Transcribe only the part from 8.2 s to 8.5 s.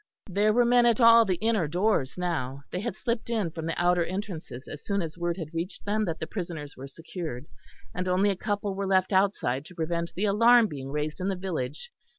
a